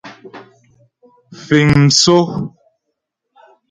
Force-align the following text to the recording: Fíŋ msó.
Fíŋ 1.43 1.67
msó. 1.83 2.17